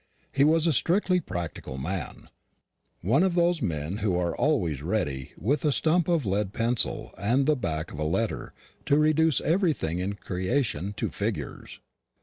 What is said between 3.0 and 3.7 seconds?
one of those